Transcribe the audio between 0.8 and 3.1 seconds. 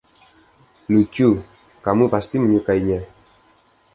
Lucu. Kamu pasti menyukainya